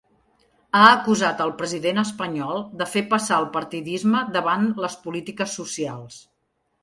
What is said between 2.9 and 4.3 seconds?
fer passar el partidisme